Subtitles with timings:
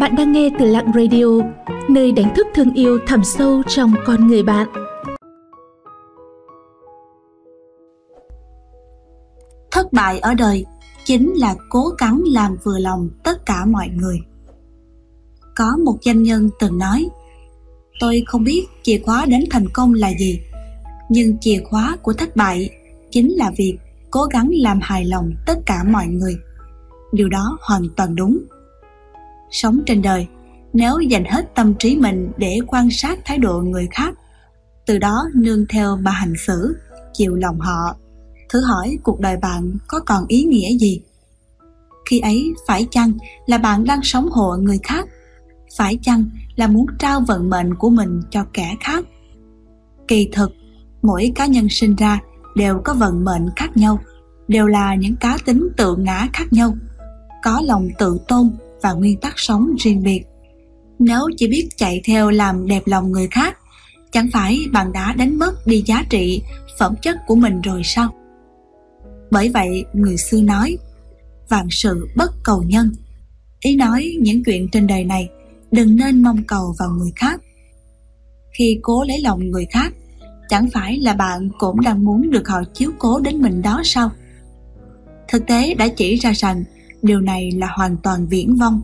[0.00, 1.24] Bạn đang nghe từ Lặng Radio,
[1.88, 4.68] nơi đánh thức thương yêu thẳm sâu trong con người bạn.
[9.70, 10.66] Thất bại ở đời
[11.04, 14.18] chính là cố gắng làm vừa lòng tất cả mọi người.
[15.56, 17.08] Có một doanh nhân từng nói,
[18.00, 20.40] tôi không biết chìa khóa đến thành công là gì,
[21.08, 22.70] nhưng chìa khóa của thất bại
[23.10, 23.78] chính là việc
[24.10, 26.36] cố gắng làm hài lòng tất cả mọi người.
[27.12, 28.38] Điều đó hoàn toàn đúng
[29.50, 30.26] sống trên đời,
[30.72, 34.14] nếu dành hết tâm trí mình để quan sát thái độ người khác,
[34.86, 36.76] từ đó nương theo mà hành xử
[37.12, 37.96] chịu lòng họ.
[38.48, 41.00] Thử hỏi cuộc đời bạn có còn ý nghĩa gì?
[42.10, 43.12] Khi ấy, phải chăng
[43.46, 45.06] là bạn đang sống hộ người khác?
[45.76, 46.24] Phải chăng
[46.56, 49.04] là muốn trao vận mệnh của mình cho kẻ khác?
[50.08, 50.52] Kỳ thực,
[51.02, 52.20] mỗi cá nhân sinh ra
[52.56, 54.00] đều có vận mệnh khác nhau,
[54.48, 56.74] đều là những cá tính tự ngã khác nhau.
[57.44, 58.50] Có lòng tự tôn
[58.82, 60.24] và nguyên tắc sống riêng biệt.
[60.98, 63.58] Nếu chỉ biết chạy theo làm đẹp lòng người khác,
[64.12, 66.42] chẳng phải bạn đã đánh mất đi giá trị,
[66.78, 68.14] phẩm chất của mình rồi sao?
[69.30, 70.78] Bởi vậy, người xưa nói,
[71.48, 72.90] vạn sự bất cầu nhân.
[73.60, 75.28] Ý nói những chuyện trên đời này
[75.70, 77.40] đừng nên mong cầu vào người khác.
[78.58, 79.92] Khi cố lấy lòng người khác,
[80.48, 84.10] chẳng phải là bạn cũng đang muốn được họ chiếu cố đến mình đó sao?
[85.28, 86.64] Thực tế đã chỉ ra rằng
[87.02, 88.82] điều này là hoàn toàn viễn vông.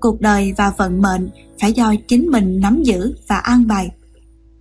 [0.00, 1.30] Cuộc đời và vận mệnh
[1.60, 3.90] phải do chính mình nắm giữ và an bài.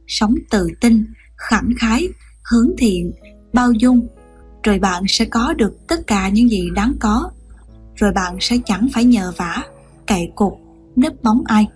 [0.08, 1.06] Sống tự tin,
[1.38, 2.08] khẳng khái,
[2.52, 3.12] hướng thiện,
[3.54, 4.08] bao dung.
[4.64, 7.32] Rồi bạn sẽ có được tất cả những gì đáng có.
[7.96, 9.64] Rồi bạn sẽ chẳng phải nhờ vả
[10.08, 10.60] cậy cục
[10.96, 11.68] nấp bóng ai.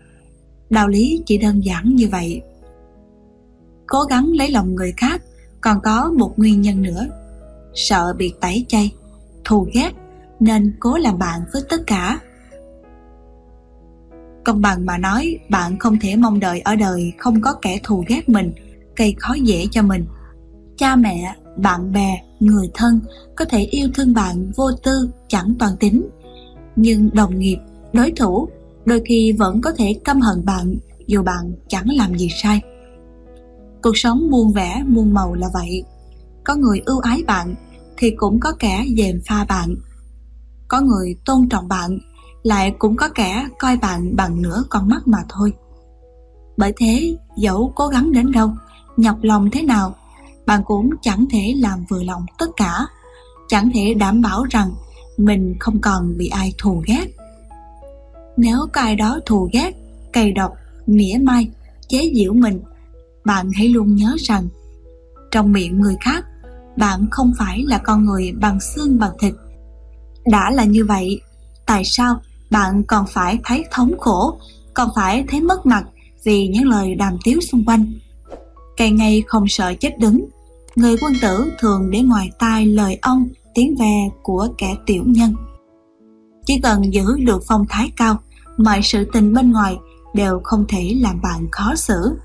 [0.69, 2.41] Đạo lý chỉ đơn giản như vậy.
[3.87, 5.21] Cố gắng lấy lòng người khác,
[5.61, 7.07] còn có một nguyên nhân nữa.
[7.73, 8.91] Sợ bị tẩy chay,
[9.45, 9.91] thù ghét
[10.39, 12.19] nên cố làm bạn với tất cả.
[14.45, 18.03] Công bằng mà nói, bạn không thể mong đợi ở đời không có kẻ thù
[18.07, 18.51] ghét mình,
[18.95, 20.05] gây khó dễ cho mình.
[20.77, 22.99] Cha mẹ, bạn bè, người thân
[23.35, 26.09] có thể yêu thương bạn vô tư, chẳng toàn tính.
[26.75, 27.57] Nhưng đồng nghiệp,
[27.93, 28.47] đối thủ
[28.85, 30.75] đôi khi vẫn có thể căm hận bạn
[31.07, 32.61] dù bạn chẳng làm gì sai.
[33.81, 35.83] Cuộc sống muôn vẻ, muôn màu là vậy.
[36.43, 37.55] Có người ưu ái bạn
[37.97, 39.75] thì cũng có kẻ dèm pha bạn
[40.67, 41.99] có người tôn trọng bạn,
[42.43, 45.53] lại cũng có kẻ coi bạn bằng nửa con mắt mà thôi.
[46.57, 48.51] Bởi thế, dẫu cố gắng đến đâu,
[48.97, 49.95] nhọc lòng thế nào,
[50.45, 52.85] bạn cũng chẳng thể làm vừa lòng tất cả.
[53.47, 54.71] Chẳng thể đảm bảo rằng
[55.17, 57.05] mình không còn bị ai thù ghét.
[58.37, 59.71] Nếu có ai đó thù ghét
[60.13, 60.53] cày độc,
[60.85, 61.49] mỉa mai,
[61.89, 62.61] chế giễu mình,
[63.25, 64.47] bạn hãy luôn nhớ rằng
[65.31, 66.25] trong miệng người khác,
[66.77, 69.33] bạn không phải là con người bằng xương bằng thịt
[70.31, 71.21] đã là như vậy,
[71.65, 72.21] tại sao
[72.51, 74.37] bạn còn phải thấy thống khổ,
[74.73, 75.83] còn phải thấy mất mặt
[76.23, 77.93] vì những lời đàm tiếu xung quanh?
[78.77, 80.25] Cây ngay không sợ chết đứng,
[80.75, 85.33] người quân tử thường để ngoài tai lời ông tiếng ve của kẻ tiểu nhân.
[86.45, 88.17] Chỉ cần giữ được phong thái cao,
[88.57, 89.77] mọi sự tình bên ngoài
[90.13, 92.17] đều không thể làm bạn khó xử.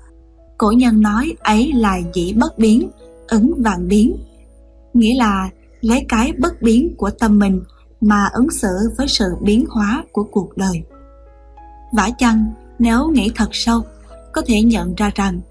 [0.57, 2.89] Cổ nhân nói ấy là dĩ bất biến,
[3.27, 4.15] ứng vạn biến.
[4.93, 5.49] Nghĩa là
[5.81, 7.61] lấy cái bất biến của tâm mình
[8.03, 10.83] mà ứng xử với sự biến hóa của cuộc đời.
[11.93, 12.45] Vả chăng,
[12.79, 13.81] nếu nghĩ thật sâu,
[14.33, 15.41] có thể nhận ra rằng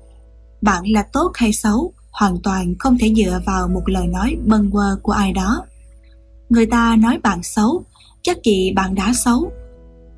[0.63, 4.71] bạn là tốt hay xấu hoàn toàn không thể dựa vào một lời nói bâng
[4.71, 5.65] quơ của ai đó.
[6.49, 7.85] Người ta nói bạn xấu,
[8.23, 9.53] chắc gì bạn đã xấu.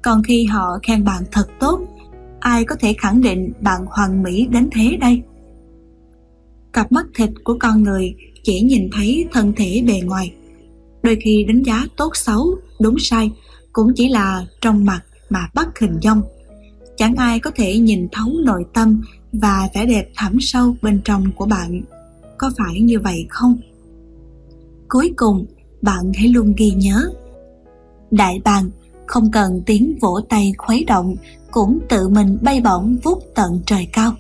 [0.03, 1.81] Còn khi họ khen bạn thật tốt,
[2.41, 5.23] ai có thể khẳng định bạn hoàn mỹ đến thế đây?
[6.73, 10.35] Cặp mắt thịt của con người chỉ nhìn thấy thân thể bề ngoài,
[11.05, 13.31] đôi khi đánh giá tốt xấu, đúng sai
[13.73, 15.01] cũng chỉ là trong mặt
[15.31, 16.23] mà bắt hình dong
[16.97, 21.33] chẳng ai có thể nhìn thấu nội tâm và vẻ đẹp thẳm sâu bên trong
[21.37, 21.83] của bạn.
[22.39, 23.57] Có phải như vậy không?
[24.89, 25.47] Cuối cùng,
[25.83, 27.11] bạn hãy luôn ghi nhớ.
[28.11, 28.71] Đại bàng
[29.07, 31.17] không cần tiếng vỗ tay khuấy động,
[31.51, 34.13] cũng tự mình bay bổng vút tận trời cao.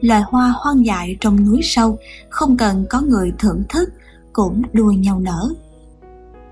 [0.00, 1.98] Loài hoa hoang dại trong núi sâu
[2.28, 3.88] không cần có người thưởng thức,
[4.32, 5.54] cũng đua nhau nở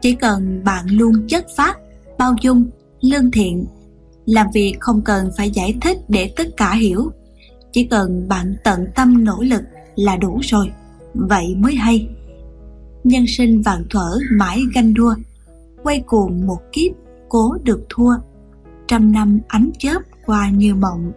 [0.00, 1.79] chỉ cần bạn luôn chất phát,
[2.19, 2.64] bao dung,
[3.00, 3.67] lương thiện,
[4.26, 7.11] làm việc không cần phải giải thích để tất cả hiểu.
[7.73, 9.62] Chỉ cần bạn tận tâm nỗ lực
[9.97, 10.70] là đủ rồi.
[11.14, 12.08] Vậy mới hay.
[13.05, 15.14] Nhân sinh vạn thuở mãi ganh đua,
[15.82, 16.93] quay cuồng một kiếp
[17.29, 18.12] cố được thua.
[18.88, 21.12] Trăm năm ánh chớp qua như mộng,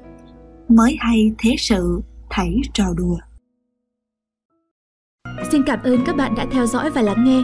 [0.68, 3.18] mới hay thế sự thảy trò đùa.
[5.51, 7.44] Xin cảm ơn các bạn đã theo dõi và lắng nghe